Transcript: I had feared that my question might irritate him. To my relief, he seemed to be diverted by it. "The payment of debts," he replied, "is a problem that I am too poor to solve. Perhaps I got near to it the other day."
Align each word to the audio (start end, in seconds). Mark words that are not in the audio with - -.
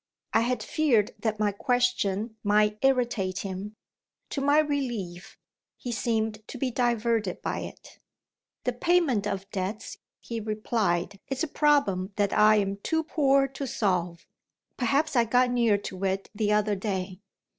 I 0.33 0.41
had 0.41 0.63
feared 0.63 1.11
that 1.19 1.37
my 1.39 1.51
question 1.51 2.35
might 2.43 2.79
irritate 2.81 3.41
him. 3.41 3.75
To 4.31 4.41
my 4.41 4.57
relief, 4.57 5.37
he 5.77 5.91
seemed 5.91 6.41
to 6.47 6.57
be 6.57 6.71
diverted 6.71 7.39
by 7.43 7.59
it. 7.59 7.99
"The 8.63 8.73
payment 8.73 9.27
of 9.27 9.47
debts," 9.51 9.99
he 10.19 10.39
replied, 10.39 11.19
"is 11.27 11.43
a 11.43 11.47
problem 11.47 12.13
that 12.15 12.33
I 12.33 12.55
am 12.55 12.77
too 12.77 13.03
poor 13.03 13.47
to 13.49 13.67
solve. 13.67 14.25
Perhaps 14.75 15.15
I 15.15 15.23
got 15.23 15.51
near 15.51 15.77
to 15.77 16.03
it 16.05 16.31
the 16.33 16.51
other 16.51 16.75
day." 16.75 17.19